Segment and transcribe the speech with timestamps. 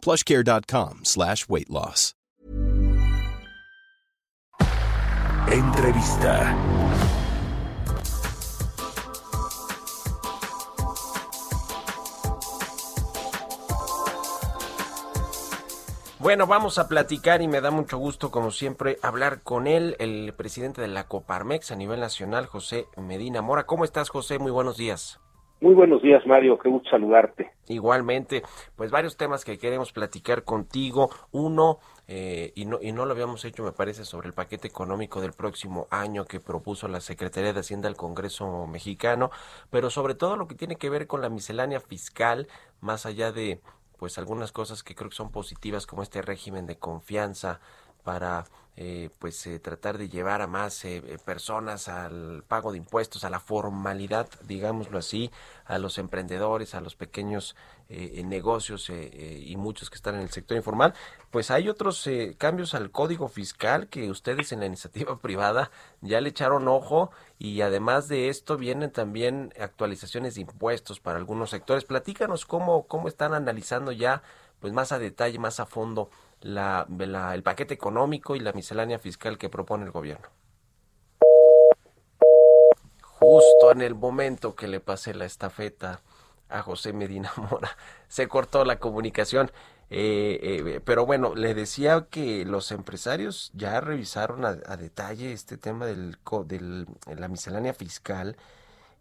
[0.00, 2.14] plushcare.com slash weight loss.
[5.50, 6.54] Entrevista.
[16.20, 20.34] Bueno, vamos a platicar y me da mucho gusto, como siempre, hablar con él, el
[20.34, 23.64] presidente de la Coparmex a nivel nacional, José Medina Mora.
[23.64, 24.38] ¿Cómo estás, José?
[24.38, 25.18] Muy buenos días.
[25.60, 26.58] Muy buenos días, Mario.
[26.58, 27.50] Qué gusto saludarte.
[27.68, 28.42] Igualmente,
[28.76, 31.10] pues varios temas que queremos platicar contigo.
[31.32, 35.20] Uno, eh, y, no, y no lo habíamos hecho, me parece, sobre el paquete económico
[35.20, 39.30] del próximo año que propuso la Secretaría de Hacienda al Congreso mexicano,
[39.70, 42.48] pero sobre todo lo que tiene que ver con la miscelánea fiscal,
[42.80, 43.60] más allá de
[43.98, 47.60] pues algunas cosas que creo que son positivas como este régimen de confianza
[48.02, 48.44] para
[48.82, 53.30] eh, pues eh, tratar de llevar a más eh, personas al pago de impuestos, a
[53.30, 55.30] la formalidad, digámoslo así,
[55.66, 57.56] a los emprendedores, a los pequeños
[57.90, 60.94] negocios y muchos que están en el sector informal,
[61.32, 66.28] pues hay otros cambios al código fiscal que ustedes en la iniciativa privada ya le
[66.28, 71.84] echaron ojo y además de esto vienen también actualizaciones de impuestos para algunos sectores.
[71.84, 74.22] Platícanos cómo, cómo están analizando ya
[74.60, 76.86] pues más a detalle, más a fondo la,
[77.34, 80.28] el paquete económico y la miscelánea fiscal que propone el gobierno.
[83.02, 86.00] Justo en el momento que le pasé la estafeta
[86.48, 87.76] a José Medina Mora,
[88.08, 89.50] se cortó la comunicación.
[89.92, 95.84] Eh, eh, pero bueno, le decía que los empresarios ya revisaron a, detalle este tema
[95.84, 96.16] del,
[96.46, 98.36] del, la miscelánea fiscal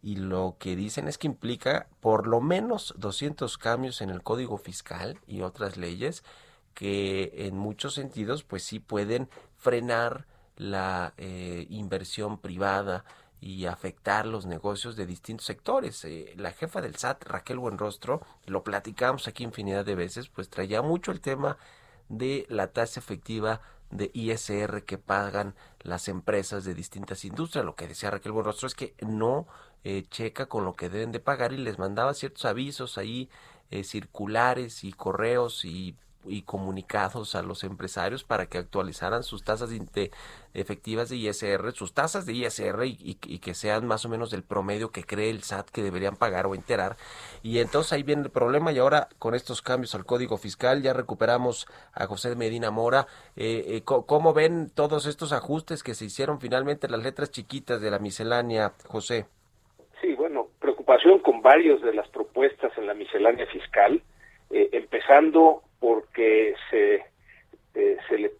[0.02, 4.58] y lo que dicen es que implica por lo menos 200 cambios en el código
[4.58, 6.24] fiscal y otras leyes
[6.80, 10.26] que en muchos sentidos pues sí pueden frenar
[10.56, 13.04] la eh, inversión privada
[13.42, 16.06] y afectar los negocios de distintos sectores.
[16.06, 20.82] Eh, la jefa del SAT, Raquel Buenrostro, lo platicamos aquí infinidad de veces, pues traía
[20.82, 21.58] mucho el tema
[22.08, 23.60] de la tasa efectiva
[23.92, 27.66] de ISR que pagan las empresas de distintas industrias.
[27.66, 29.48] Lo que decía Raquel Buenrostro es que no
[29.84, 33.30] eh, checa con lo que deben de pagar y les mandaba ciertos avisos ahí,
[33.84, 39.72] circulares y correos y y comunicados a los empresarios para que actualizaran sus tasas
[40.54, 44.92] efectivas de ISR, sus tasas de ISR y, que sean más o menos del promedio
[44.92, 46.98] que cree el SAT que deberían pagar o enterar.
[47.42, 50.94] Y entonces ahí viene el problema y ahora con estos cambios al Código Fiscal ya
[50.94, 53.08] recuperamos a José Medina Mora.
[53.36, 57.92] Eh, eh ¿Cómo ven todos estos ajustes que se hicieron finalmente las letras chiquitas de
[57.92, 59.26] la miscelánea, José?
[60.02, 64.02] Sí, bueno, preocupación con varios de las propuestas en la miscelánea fiscal,
[64.50, 66.96] eh, empezando porque se,
[67.74, 68.34] eh, se le...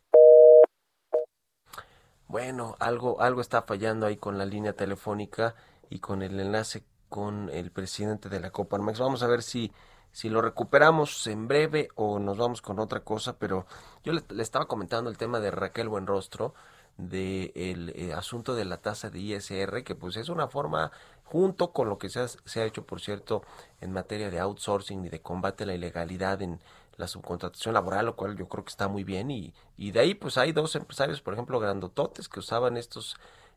[2.28, 5.56] Bueno, algo, algo está fallando ahí con la línea telefónica
[5.90, 9.00] y con el enlace con el presidente de la Coparmex.
[9.00, 9.72] Vamos a ver si,
[10.12, 13.66] si lo recuperamos en breve o nos vamos con otra cosa, pero
[14.04, 16.54] yo le, estaba comentando el tema de Raquel Buenrostro,
[16.98, 20.92] del de eh, asunto de la tasa de ISR, que pues es una forma,
[21.24, 23.42] junto con lo que se ha, se ha hecho, por cierto,
[23.82, 26.60] en materia de outsourcing y de combate a la ilegalidad en,
[27.00, 29.32] la subcontratación laboral, lo cual yo creo que está muy bien.
[29.32, 33.16] Y, y de ahí, pues hay dos empresarios, por ejemplo, grandototes, que usaban estos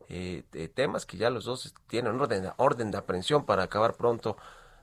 [0.09, 0.45] eh,
[0.75, 4.37] temas, que ya los dos tienen orden, orden de aprehensión para acabar pronto,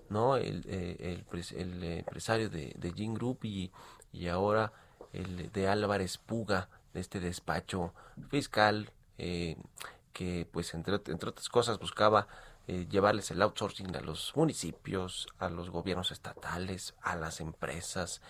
[0.09, 0.35] ¿no?
[0.35, 1.23] El, eh,
[1.55, 3.71] el, empresario de, de Group y,
[4.11, 4.73] y ahora
[5.13, 7.93] el de Álvarez Puga, de este despacho
[8.29, 9.55] fiscal, eh,
[10.11, 12.27] que pues entre, entre otras cosas buscaba
[12.67, 18.21] llevarles el outsourcing a los municipios, a los gobiernos estatales, a las empresas,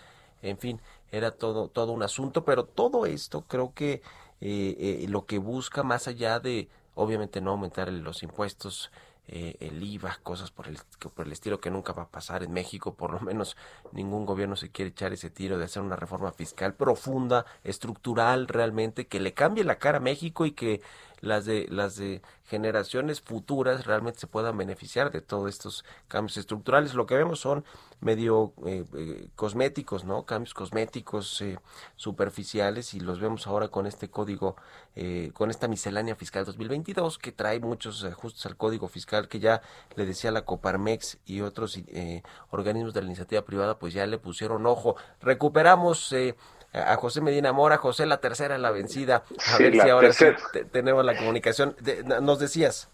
[0.42, 0.80] en fin,
[1.10, 4.02] era todo, todo un asunto, pero todo esto creo que
[4.40, 8.90] eh, eh, lo que busca más allá de, obviamente no aumentar los impuestos,
[9.32, 10.76] eh, el IVA, cosas por el,
[11.14, 13.56] por el estilo que nunca va a pasar en México, por lo menos
[13.92, 19.06] ningún gobierno se quiere echar ese tiro de hacer una reforma fiscal profunda, estructural realmente,
[19.06, 20.82] que le cambie la cara a México y que
[21.20, 26.94] las de las de generaciones futuras realmente se puedan beneficiar de todos estos cambios estructurales.
[26.94, 27.64] Lo que vemos son
[28.00, 30.24] medio eh, eh, cosméticos, ¿no?
[30.24, 31.58] Cambios cosméticos eh,
[31.96, 34.56] superficiales y los vemos ahora con este código,
[35.32, 39.62] con esta miscelánea fiscal 2022 que trae muchos ajustes al código fiscal que ya
[39.94, 41.78] le decía la Coparmex y otros
[42.50, 44.96] organismos de la iniciativa privada pues ya le pusieron ojo.
[45.20, 46.12] Recuperamos
[46.72, 47.76] a José Medina Mora.
[47.76, 49.24] José, la tercera es la vencida.
[49.52, 50.26] A ver si ahora sí
[50.72, 51.76] tenemos la comunicación.
[52.22, 52.90] nos decías.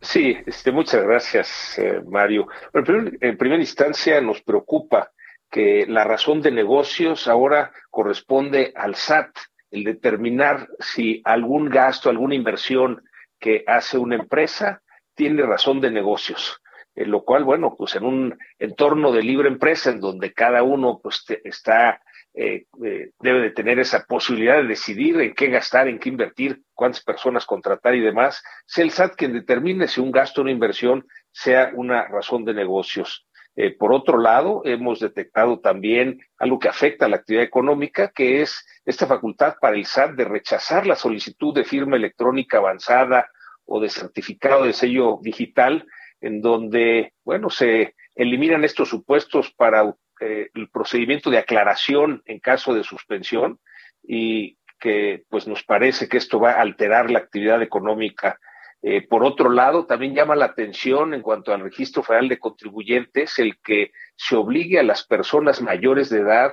[0.00, 2.48] Sí, este, muchas gracias, eh, Mario.
[2.72, 5.10] en primera instancia nos preocupa
[5.50, 9.30] que la razón de negocios ahora corresponde al SAT,
[9.70, 13.02] el determinar si algún gasto, alguna inversión
[13.38, 14.82] que hace una empresa
[15.14, 16.60] tiene razón de negocios.
[16.94, 21.00] En lo cual, bueno, pues en un entorno de libre empresa en donde cada uno
[21.02, 22.00] pues está
[22.38, 26.60] eh, eh, debe de tener esa posibilidad de decidir en qué gastar, en qué invertir,
[26.74, 30.52] cuántas personas contratar y demás, sea el SAT quien determine si un gasto o una
[30.52, 33.26] inversión sea una razón de negocios.
[33.56, 38.42] Eh, por otro lado, hemos detectado también algo que afecta a la actividad económica, que
[38.42, 43.30] es esta facultad para el SAT de rechazar la solicitud de firma electrónica avanzada
[43.64, 45.86] o de certificado de sello digital,
[46.20, 52.74] en donde, bueno, se eliminan estos supuestos para eh, el procedimiento de aclaración en caso
[52.74, 53.58] de suspensión
[54.02, 58.38] y que pues nos parece que esto va a alterar la actividad económica.
[58.82, 63.38] Eh, por otro lado, también llama la atención en cuanto al registro federal de contribuyentes
[63.38, 66.52] el que se obligue a las personas mayores de edad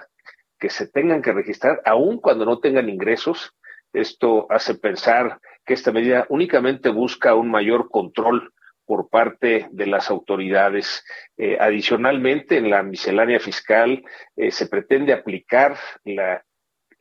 [0.59, 3.54] que se tengan que registrar aun cuando no tengan ingresos.
[3.92, 8.54] Esto hace pensar que esta medida únicamente busca un mayor control
[8.85, 11.03] por parte de las autoridades.
[11.38, 14.03] Eh, adicionalmente, en la miscelánea fiscal
[14.35, 16.44] eh, se pretende aplicar la,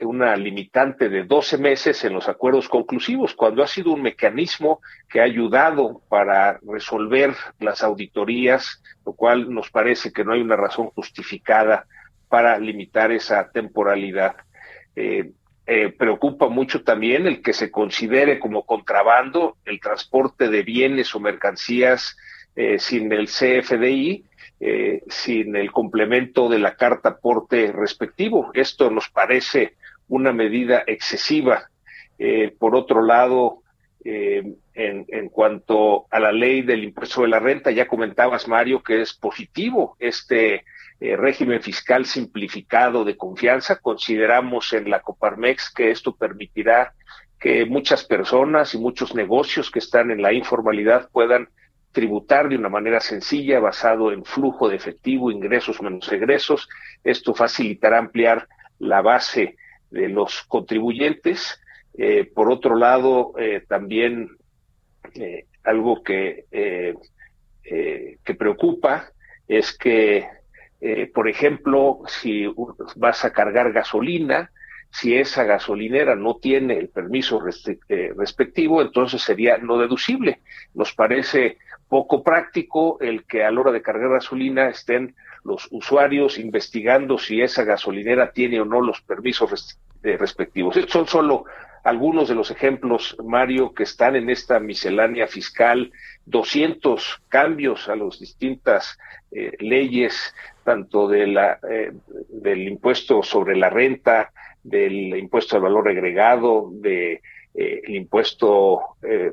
[0.05, 5.20] una limitante de 12 meses en los acuerdos conclusivos, cuando ha sido un mecanismo que
[5.20, 10.88] ha ayudado para resolver las auditorías, lo cual nos parece que no hay una razón
[10.90, 11.87] justificada
[12.29, 14.37] para limitar esa temporalidad.
[14.96, 15.32] Eh,
[15.64, 21.20] eh, preocupa mucho también el que se considere como contrabando el transporte de bienes o
[21.20, 22.17] mercancías
[22.56, 24.25] eh, sin el CFDI,
[24.59, 28.50] eh, sin el complemento de la carta porte respectivo.
[28.55, 29.76] Esto nos parece
[30.09, 31.69] una medida excesiva.
[32.58, 33.62] por otro lado,
[34.05, 39.01] en, en, cuanto a la ley del impuesto de la renta, ya comentabas, Mario, que
[39.01, 40.65] es positivo este
[41.01, 43.81] eh, régimen fiscal simplificado de confianza.
[43.81, 46.95] Consideramos en la Coparmex que esto permitirá
[47.41, 51.49] que muchas personas y muchos negocios que están en la informalidad puedan
[51.91, 56.69] tributar de una manera sencilla, basado en flujo de efectivo, ingresos menos egresos.
[57.05, 59.57] Esto facilitará ampliar la base
[59.91, 61.61] de los contribuyentes.
[61.94, 64.31] Eh, por otro lado, eh, también
[65.65, 69.12] algo que, que preocupa
[69.47, 70.27] es que
[70.85, 72.53] eh, por ejemplo, si
[72.97, 74.50] vas a cargar gasolina,
[74.91, 77.41] si esa gasolinera no tiene el permiso
[77.89, 80.41] eh, respectivo, entonces sería no deducible.
[80.75, 81.59] Nos parece
[81.89, 87.41] poco práctico el que a la hora de cargar gasolina estén los usuarios investigando si
[87.41, 90.77] esa gasolinera tiene o no los permisos eh, respectivos.
[90.89, 91.44] Son solo
[91.84, 95.93] algunos de los ejemplos, Mario, que están en esta miscelánea fiscal,
[96.26, 98.99] 200 cambios a las distintas
[99.58, 100.34] leyes
[100.64, 101.93] tanto de la, eh,
[102.29, 104.32] del impuesto sobre la renta,
[104.62, 107.20] del impuesto al valor agregado, de
[107.55, 109.32] eh, el impuesto eh,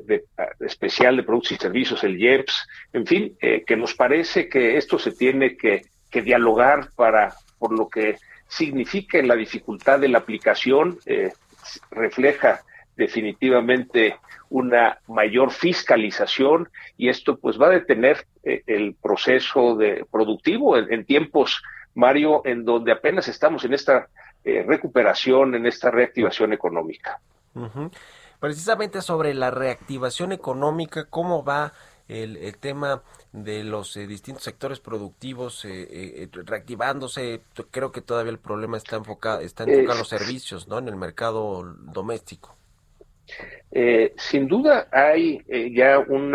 [0.60, 5.12] especial de productos y servicios, el IEPS, en fin, que nos parece que esto se
[5.12, 8.16] tiene que, que, dialogar para, por lo que
[8.48, 10.98] significa la dificultad de la aplicación,
[11.90, 12.62] refleja
[12.96, 14.18] definitivamente
[14.50, 21.04] una mayor fiscalización y esto pues va a detener eh, el proceso de productivo en,
[21.04, 21.62] tiempos,
[21.94, 24.08] Mario, en donde apenas estamos en esta
[24.44, 27.20] eh, recuperación, en esta reactivación económica.
[28.40, 31.72] Precisamente sobre la reactivación económica, ¿cómo va
[32.10, 33.02] el, tema
[33.32, 35.66] de los eh, distintos sectores productivos
[36.44, 37.42] reactivándose?
[37.70, 40.78] Creo que todavía el problema está enfocado, está enfocado en los servicios, ¿no?
[40.78, 42.56] En el mercado doméstico.
[43.70, 46.34] Eh, sin duda hay eh, ya un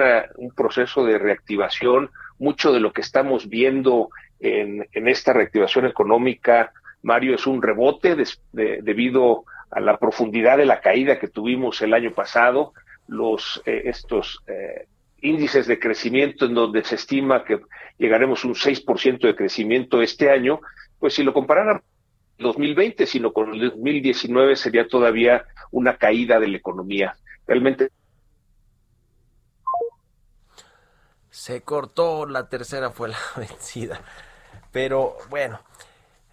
[0.56, 2.12] proceso de reactivación.
[2.38, 8.16] Mucho de lo que estamos viendo en, esta reactivación económica, Mario, es un rebote
[8.52, 12.74] debido a la profundidad de la caída que tuvimos el año pasado.
[13.08, 14.44] Los eh, estos
[15.26, 17.62] índices de crecimiento en donde se estima que
[17.98, 20.60] llegaremos un 6% de crecimiento este año,
[21.00, 21.84] pues si lo comparáramos
[22.38, 27.18] 2020, sino con el 2019 sería todavía una caída de la economía.
[27.48, 27.90] Realmente.
[31.30, 34.02] Se cortó, la tercera fue la vencida.
[34.72, 35.60] Pero bueno,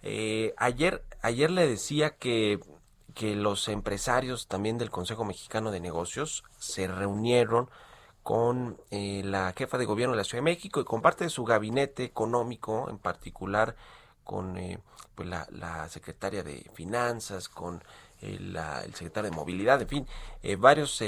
[0.01, 2.59] eh, ayer, ayer le decía que,
[3.13, 7.69] que los empresarios también del Consejo Mexicano de Negocios se reunieron
[8.23, 11.29] con eh, la jefa de gobierno de la Ciudad de México y con parte de
[11.29, 13.75] su gabinete económico, en particular
[14.23, 14.79] con eh,
[15.15, 17.83] pues la, secretaria de Finanzas, con
[18.21, 20.07] el, el secretario de Movilidad, en fin,
[20.57, 21.03] varios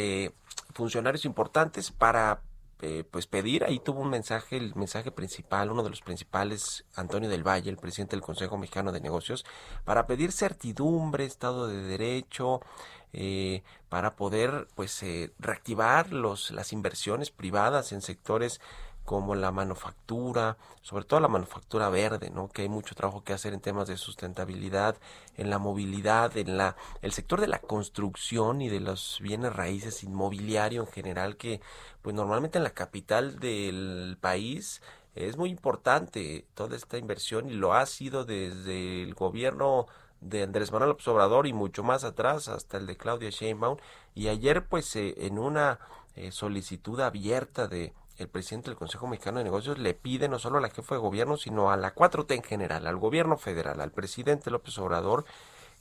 [0.73, 2.41] funcionarios importantes para
[2.81, 7.29] eh, pues pedir, ahí tuvo un mensaje, el mensaje principal, uno de los principales, Antonio
[7.29, 9.45] del Valle, el presidente del Consejo Mexicano de Negocios,
[9.85, 12.59] para pedir certidumbre, Estado de Derecho,
[13.17, 18.59] eh, para poder pues eh, reactivar los, las inversiones privadas en sectores
[19.05, 22.49] como la manufactura, sobre todo la manufactura verde, ¿no?
[22.49, 24.97] que hay mucho trabajo que hacer en temas de sustentabilidad,
[25.37, 30.03] en la movilidad, en la el sector de la construcción y de los bienes raíces
[30.03, 31.61] inmobiliario en general que
[32.01, 34.81] pues normalmente en la capital del país
[35.13, 39.85] es muy importante toda esta inversión y lo ha sido desde el gobierno
[40.21, 43.77] de Andrés Manuel López Obrador y mucho más atrás hasta el de Claudia Sheinbaum.
[44.13, 45.79] Y ayer pues eh, en una
[46.15, 50.57] eh, solicitud abierta de el presidente del Consejo Mexicano de Negocios le pide no solo
[50.57, 53.91] a la jefa de gobierno, sino a la 4T en general, al gobierno federal, al
[53.91, 55.25] presidente López Obrador,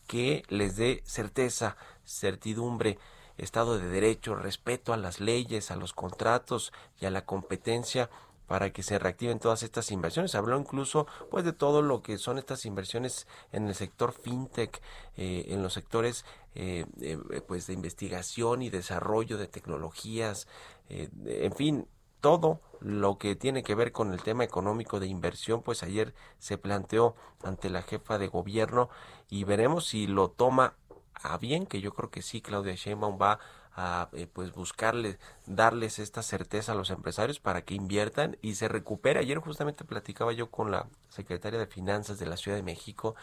[0.09, 2.99] que les dé certeza, certidumbre,
[3.37, 8.11] Estado de Derecho, respeto a las leyes, a los contratos y a la competencia
[8.47, 10.35] para que se reactiven todas estas inversiones.
[10.35, 14.81] Habló incluso pues de todo lo que son estas inversiones en el sector fintech,
[15.17, 16.25] eh, en los sectores
[16.55, 20.47] eh, eh, pues de investigación y desarrollo de tecnologías,
[20.89, 21.89] en fin,
[22.21, 26.59] todo lo que tiene que ver con el tema económico de inversión, pues ayer se
[26.59, 28.91] planteó ante la jefa de gobierno
[29.31, 30.75] y veremos si lo toma
[31.15, 33.39] a bien, que yo creo que sí, Claudia Sheinbaum va a
[33.77, 39.21] eh, pues buscarle, darles esta certeza a los empresarios para que inviertan y se recupere.
[39.21, 43.15] Ayer justamente platicaba yo con la secretaria de Finanzas de la Ciudad de México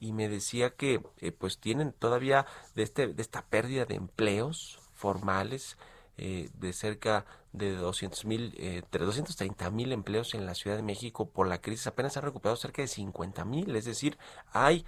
[0.00, 4.80] y me decía que eh, pues tienen todavía de, este, de esta pérdida de empleos
[4.94, 5.76] formales,
[6.16, 11.28] eh, de cerca de 200 mil, eh, 230 mil empleos en la Ciudad de México
[11.28, 14.18] por la crisis, apenas han recuperado cerca de 50 mil, es decir,
[14.52, 14.84] hay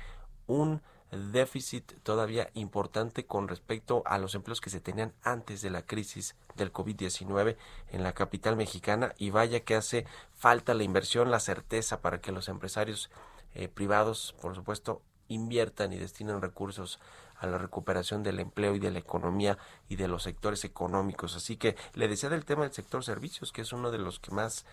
[0.46, 5.82] un déficit todavía importante con respecto a los empleos que se tenían antes de la
[5.82, 7.56] crisis del COVID-19
[7.90, 12.32] en la capital mexicana y vaya que hace falta la inversión, la certeza para que
[12.32, 13.10] los empresarios
[13.54, 17.00] eh, privados, por supuesto, inviertan y destinen recursos
[17.40, 21.36] a la recuperación del empleo y de la economía y de los sectores económicos.
[21.36, 24.30] Así que le decía del tema del sector servicios, que es uno de los que
[24.30, 24.66] más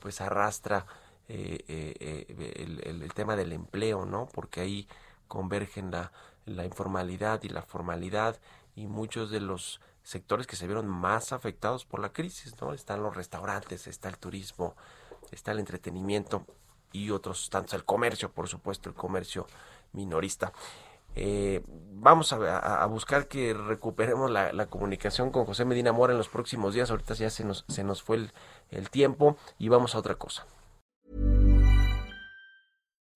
[0.00, 0.86] pues arrastra
[1.28, 4.28] eh, eh, eh, el, tema del empleo, ¿no?
[4.32, 4.88] Porque ahí
[5.30, 6.10] convergen la,
[6.44, 8.38] la informalidad y la formalidad
[8.74, 12.72] y muchos de los sectores que se vieron más afectados por la crisis, ¿no?
[12.74, 14.74] Están los restaurantes, está el turismo,
[15.30, 16.44] está el entretenimiento
[16.92, 19.46] y otros tantos, el comercio, por supuesto, el comercio
[19.92, 20.52] minorista.
[21.14, 26.74] Eh, vamos a, buscar que recuperemos la, comunicación con José Medina Mora en los próximos
[26.74, 26.90] días.
[26.90, 28.32] Ahorita ya se nos, se nos fue el,
[28.70, 30.46] el tiempo y vamos a otra cosa.